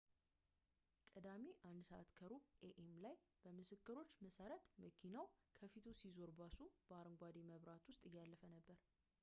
ቅዳሜ 1.15 1.51
1:15 1.71 2.39
ኤ.ኤም 2.67 2.89
ላይ 3.03 3.15
በምስክሮች 3.43 4.09
መሠረት 4.25 4.65
መኪናው 4.85 5.27
ከፊቱ 5.59 5.85
ሲዞር 6.01 6.31
ባሱ 6.39 6.57
በአረንጓዴ 6.89 7.37
መብራት 7.51 7.85
ውስጥ 7.91 8.01
እያለፈ 8.11 8.43
ነበር 8.55 8.79